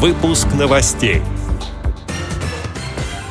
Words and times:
Выпуск 0.00 0.46
новостей. 0.56 1.22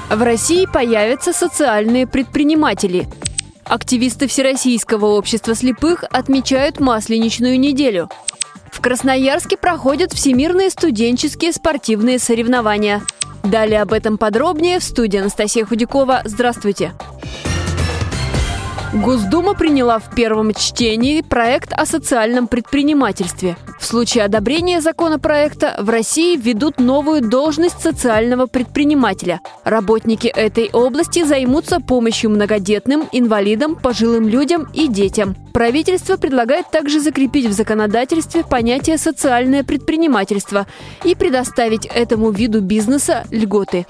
В 0.09 0.21
России 0.21 0.66
появятся 0.66 1.32
социальные 1.32 2.08
предприниматели. 2.08 3.08
Активисты 3.63 4.27
Всероссийского 4.27 5.06
общества 5.06 5.56
слепых 5.56 6.03
отмечают 6.09 6.82
Масленичную 6.82 7.58
неделю. 7.58 8.09
В 8.70 8.82
Красноярске 8.82 9.55
проходят 9.55 10.11
всемирные 10.11 10.70
студенческие 10.70 11.53
спортивные 11.53 12.20
соревнования. 12.20 13.02
Далее 13.43 13.81
об 13.81 13.93
этом 13.93 14.18
подробнее 14.18 14.79
в 14.79 14.84
студии 14.84 15.20
Анастасия 15.20 15.65
Худякова. 15.65 16.23
Здравствуйте! 16.25 16.91
Госдума 18.93 19.54
приняла 19.54 19.99
в 19.99 20.15
первом 20.15 20.53
чтении 20.53 21.21
проект 21.21 21.73
о 21.73 21.85
социальном 21.85 22.47
предпринимательстве. 22.47 23.57
В 23.79 23.85
случае 23.85 24.23
одобрения 24.23 24.79
законопроекта 24.79 25.75
в 25.79 25.89
России 25.89 26.38
введут 26.38 26.79
новую 26.79 27.21
должность 27.21 27.81
социального 27.81 28.45
предпринимателя. 28.45 29.41
Работники 29.65 30.27
этой 30.27 30.70
области 30.71 31.26
займутся 31.26 31.81
помощью 31.81 32.29
многодетным, 32.29 33.09
инвалидам, 33.12 33.76
пожилым 33.76 34.29
людям 34.29 34.70
и 34.73 34.88
детям. 34.88 35.35
Правительство 35.54 36.15
предлагает 36.15 36.71
также 36.71 37.01
закрепить 37.01 37.48
в 37.48 37.51
законодательстве 37.51 38.45
понятие 38.45 38.98
«социальное 38.98 39.65
предпринимательство» 39.65 40.65
и 41.04 41.13
предоставить 41.13 41.85
этому 41.88 42.31
виду 42.31 42.62
бизнеса 42.62 43.26
льготы. 43.31 43.85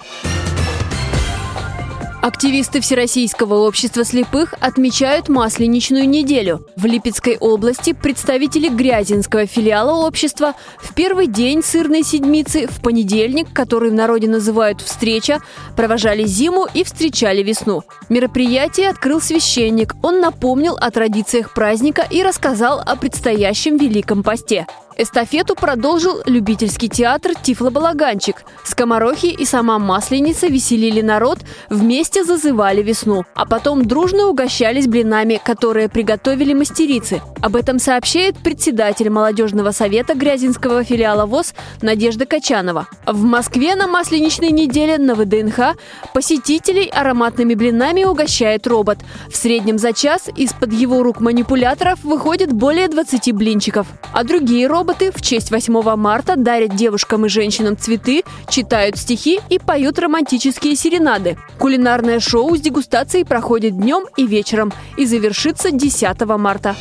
Активисты 2.22 2.82
Всероссийского 2.82 3.68
общества 3.68 4.04
слепых 4.04 4.56
отмечают 4.60 5.30
Масленичную 5.30 6.10
неделю. 6.10 6.66
В 6.76 6.86
Липецкой 6.86 7.38
области 7.38 7.94
представители 7.94 8.70
Грязинского 8.70 9.46
филиала 9.46 10.06
общества 10.06 10.56
в 10.80 10.96
первый 10.96 11.28
день 11.28 11.64
сырной 11.64 12.04
седмицы, 12.04 12.68
в 12.68 12.82
понедельник, 12.82 13.54
который 13.54 13.92
в 13.92 13.94
народе 13.94 14.28
называют 14.28 14.82
«встреча», 14.82 15.40
провожали 15.76 16.26
зиму 16.26 16.68
и 16.74 16.84
встречали 16.84 17.44
весну. 17.44 17.84
Мероприятие 18.10 18.90
открыл 18.90 19.22
священник. 19.22 19.94
Он 20.02 20.20
напомнил 20.20 20.76
о 20.76 20.90
традициях 20.90 21.54
праздника 21.54 22.06
и 22.10 22.24
рассказал 22.24 22.80
о 22.80 22.96
предстоящем 22.96 23.78
Великом 23.78 24.24
посте. 24.24 24.66
Эстафету 25.00 25.54
продолжил 25.54 26.24
любительский 26.26 26.90
театр 26.90 27.34
«Тифло-балаганчик». 27.40 28.44
Скоморохи 28.64 29.28
и 29.28 29.46
сама 29.46 29.78
Масленица 29.78 30.48
веселили 30.48 31.02
народ, 31.02 31.38
вместе 31.70 32.24
зазывали 32.24 32.82
весну. 32.82 33.24
А 33.36 33.46
потом 33.46 33.86
дружно 33.86 34.26
угощались 34.26 34.88
блинами, 34.88 35.40
которые 35.44 35.88
приготовили 35.88 36.54
мастерицы. 36.54 37.22
Об 37.44 37.56
этом 37.56 37.78
сообщает 37.78 38.40
председатель 38.40 39.12
молодежного 39.12 39.70
совета 39.70 40.16
Грязинского 40.16 40.84
филиала 40.84 41.28
ВОЗ 41.28 41.54
Надежда 41.84 42.26
Качанова. 42.26 42.88
В 43.06 43.22
Москве 43.24 43.76
на 43.76 43.86
Масленичной 43.86 44.50
неделе 44.50 44.98
на 44.98 45.14
ВДНХ 45.14 45.78
посетителей 46.16 46.88
ароматными 46.88 47.54
блинами 47.54 48.04
угощает 48.04 48.66
робот. 48.66 48.98
В 49.30 49.36
среднем 49.36 49.78
за 49.78 49.94
час 49.94 50.28
из-под 50.36 50.74
его 50.74 51.04
рук 51.04 51.20
манипуляторов 51.20 52.04
выходит 52.04 52.52
более 52.52 52.88
20 52.88 53.32
блинчиков. 53.34 53.86
А 54.12 54.24
другие 54.24 54.66
роботы 54.66 54.87
роботы 54.88 55.12
в 55.14 55.22
честь 55.22 55.52
8 55.52 55.96
марта 55.98 56.38
дарят 56.38 56.74
девушкам 56.74 57.26
и 57.26 57.30
женщинам 57.30 57.78
цветы, 57.78 58.24
читают 58.50 58.98
стихи 58.98 59.42
и 59.50 59.60
поют 59.60 60.00
романтические 60.00 60.78
серенады. 60.78 61.38
Кулинарное 61.60 62.22
шоу 62.22 62.56
с 62.56 62.62
дегустацией 62.62 63.26
проходит 63.26 63.76
днем 63.76 64.06
и 64.16 64.26
вечером 64.26 64.72
и 64.96 65.06
завершится 65.06 65.72
10 65.72 66.26
марта. 66.38 66.76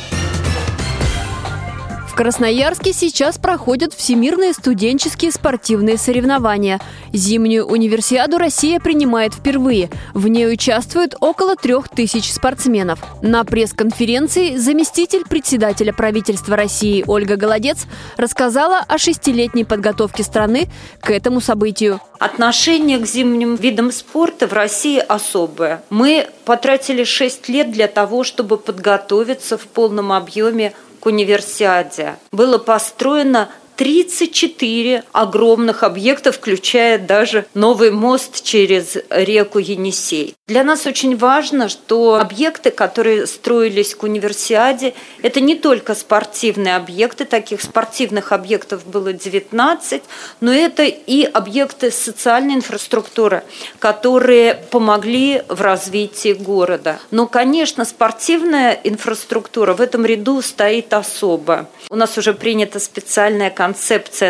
Красноярске 2.17 2.93
сейчас 2.93 3.37
проходят 3.37 3.93
всемирные 3.93 4.51
студенческие 4.53 5.31
спортивные 5.31 5.97
соревнования. 5.99 6.81
Зимнюю 7.13 7.67
универсиаду 7.67 8.39
Россия 8.39 8.79
принимает 8.79 9.35
впервые. 9.35 9.91
В 10.15 10.27
ней 10.27 10.51
участвуют 10.51 11.13
около 11.19 11.55
трех 11.55 11.89
тысяч 11.89 12.33
спортсменов. 12.33 12.97
На 13.21 13.43
пресс-конференции 13.43 14.55
заместитель 14.55 15.25
председателя 15.29 15.93
правительства 15.93 16.55
России 16.55 17.03
Ольга 17.05 17.35
Голодец 17.35 17.85
рассказала 18.17 18.79
о 18.79 18.97
шестилетней 18.97 19.63
подготовке 19.63 20.23
страны 20.23 20.69
к 21.01 21.11
этому 21.11 21.39
событию. 21.39 22.01
Отношение 22.17 22.97
к 22.97 23.05
зимним 23.05 23.53
видам 23.53 23.91
спорта 23.91 24.47
в 24.47 24.53
России 24.53 24.97
особое. 24.97 25.83
Мы 25.91 26.27
потратили 26.45 27.03
шесть 27.03 27.47
лет 27.47 27.71
для 27.71 27.87
того, 27.87 28.23
чтобы 28.23 28.57
подготовиться 28.57 29.55
в 29.59 29.67
полном 29.67 30.11
объеме 30.11 30.73
к 31.07 31.09
универсиаде. 31.09 32.17
Было 32.33 32.57
построено 32.57 33.47
34 33.77 35.03
огромных 35.11 35.83
объекта, 35.83 36.31
включая 36.31 36.97
даже 36.97 37.45
новый 37.53 37.91
мост 37.91 38.43
через 38.43 38.97
реку 39.09 39.59
Енисей. 39.59 40.35
Для 40.47 40.63
нас 40.63 40.85
очень 40.87 41.15
важно, 41.15 41.69
что 41.69 42.15
объекты, 42.15 42.71
которые 42.71 43.27
строились 43.27 43.93
к 43.93 44.03
универсиаде, 44.03 44.93
это 45.21 45.41
не 45.41 45.55
только 45.55 45.93
спортивные 45.93 46.75
объекты, 46.75 47.25
таких 47.25 47.61
спортивных 47.61 48.31
объектов 48.31 48.85
было 48.85 49.13
19, 49.13 50.01
но 50.41 50.53
это 50.53 50.83
и 50.83 51.23
объекты 51.23 51.91
социальной 51.91 52.55
инфраструктуры, 52.55 53.43
которые 53.77 54.55
помогли 54.55 55.43
в 55.49 55.61
развитии 55.61 56.33
города. 56.33 56.99
Но, 57.11 57.27
конечно, 57.27 57.85
спортивная 57.85 58.79
инфраструктура 58.83 59.73
в 59.73 59.81
этом 59.81 60.05
ряду 60.05 60.41
стоит 60.41 60.93
особо. 60.93 61.69
У 61.89 61.95
нас 61.95 62.17
уже 62.17 62.33
принята 62.33 62.79
специальная 62.79 63.51
концепция 63.51 63.66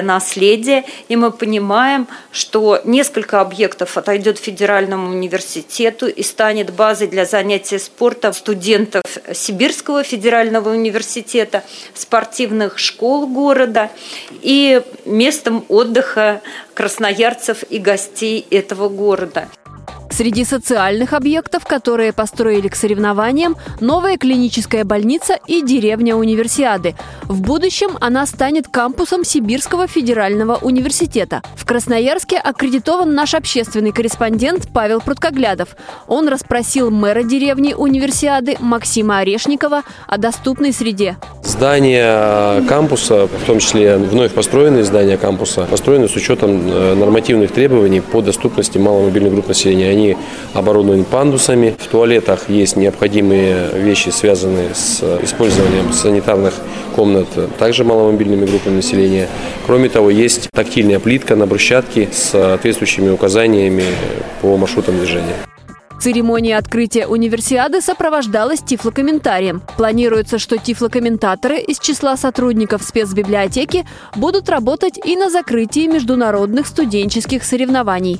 наследия, 0.02 0.86
и 1.08 1.16
мы 1.16 1.32
понимаем, 1.32 2.08
что 2.32 2.82
несколько 2.84 3.42
объектов 3.42 3.98
отойдет 3.98 4.38
федеральному 4.38 5.10
университету 5.10 6.08
и 6.08 6.24
станет 6.24 6.74
базой 6.74 7.08
для 7.08 7.26
занятия 7.26 7.80
спортом 7.80 8.34
студентов 8.34 9.04
Сибирского 9.34 10.04
федерального 10.04 10.70
университета, 10.70 11.64
спортивных 11.94 12.80
школ 12.80 13.28
города 13.28 13.90
и 14.42 14.82
местом 15.06 15.66
отдыха 15.68 16.42
красноярцев 16.74 17.64
и 17.70 17.80
гостей 17.80 18.46
этого 18.50 18.90
города. 18.90 19.50
Среди 20.18 20.46
социальных 20.46 21.14
объектов, 21.14 21.66
которые 21.66 22.12
построили 22.12 22.70
к 22.70 22.76
соревнованиям, 22.76 23.56
новая 23.80 24.18
клиническая 24.18 24.84
больница 24.84 25.38
и 25.46 25.62
деревня 25.62 26.16
Универсиады. 26.16 26.96
В 27.26 27.42
будущем 27.42 27.92
она 28.02 28.26
станет 28.26 28.68
кампусом 28.68 29.24
Сибирского 29.24 29.86
федерального 29.86 30.56
университета. 30.56 31.44
В 31.56 31.66
Красноярске 31.66 32.38
аккредитован 32.38 33.14
наш 33.14 33.36
общественный 33.36 33.92
корреспондент 33.92 34.68
Павел 34.74 35.02
Пруткоглядов. 35.02 35.76
Он 36.08 36.28
расспросил 36.28 36.90
мэра 36.90 37.22
деревни 37.22 37.76
Универсиады 37.76 38.58
Максима 38.60 39.20
Орешникова 39.20 39.84
о 40.08 40.18
доступной 40.18 40.74
среде. 40.74 41.18
Здания 41.44 42.64
кампуса, 42.68 43.28
в 43.28 43.46
том 43.46 43.60
числе 43.60 43.98
вновь 43.98 44.34
построенные 44.34 44.84
здания 44.84 45.18
кампуса, 45.18 45.68
построены 45.70 46.10
с 46.10 46.16
учетом 46.16 46.68
э, 46.68 46.96
нормативных 46.96 47.52
требований 47.52 48.02
по 48.02 48.24
доступности 48.24 48.80
маломобильных 48.80 49.34
групп 49.34 49.48
населения. 49.50 50.07
Оборудованы 50.54 51.04
пандусами. 51.04 51.76
В 51.78 51.88
туалетах 51.88 52.50
есть 52.50 52.78
необходимые 52.78 53.72
вещи, 53.74 54.10
связанные 54.10 54.76
с 54.76 55.02
использованием 55.24 55.92
санитарных 55.92 56.54
комнат, 56.96 57.28
также 57.58 57.84
маломобильными 57.84 58.46
группами 58.46 58.76
населения. 58.76 59.28
Кроме 59.66 59.90
того, 59.90 60.10
есть 60.12 60.50
тактильная 60.52 61.00
плитка 61.00 61.36
на 61.36 61.48
брусчатке 61.48 62.08
с 62.12 62.30
соответствующими 62.30 63.10
указаниями 63.10 63.84
по 64.42 64.56
маршрутам 64.58 64.98
движения. 64.98 65.36
Церемония 66.00 66.58
открытия 66.58 67.08
универсиады 67.08 67.82
сопровождалась 67.82 68.62
тифлокомментарием. 68.62 69.64
Планируется, 69.78 70.38
что 70.38 70.58
тифлокомментаторы 70.58 71.58
из 71.60 71.80
числа 71.80 72.16
сотрудников 72.18 72.84
спецбиблиотеки 72.84 73.84
будут 74.16 74.48
работать 74.48 75.00
и 75.04 75.16
на 75.16 75.32
закрытии 75.32 75.88
международных 75.88 76.68
студенческих 76.68 77.44
соревнований. 77.44 78.20